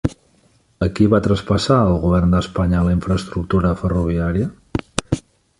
[0.85, 4.51] A qui va traspassar el Govern d'Espanya la infraestructura ferroviària?